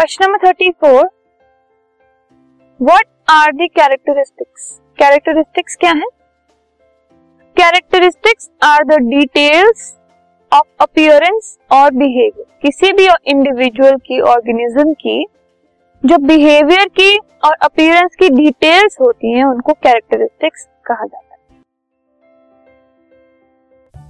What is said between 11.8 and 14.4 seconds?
behaviour किसी भी individual की